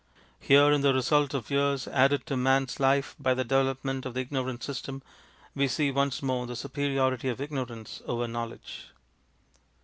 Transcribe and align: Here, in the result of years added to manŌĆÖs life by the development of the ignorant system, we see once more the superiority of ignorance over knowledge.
Here, 0.39 0.71
in 0.71 0.81
the 0.81 0.95
result 0.95 1.35
of 1.35 1.51
years 1.51 1.87
added 1.87 2.25
to 2.25 2.33
manŌĆÖs 2.33 2.79
life 2.79 3.15
by 3.19 3.35
the 3.35 3.43
development 3.43 4.03
of 4.07 4.15
the 4.15 4.19
ignorant 4.21 4.63
system, 4.63 5.03
we 5.53 5.67
see 5.67 5.91
once 5.91 6.23
more 6.23 6.47
the 6.47 6.55
superiority 6.55 7.29
of 7.29 7.39
ignorance 7.39 8.01
over 8.07 8.27
knowledge. 8.27 8.87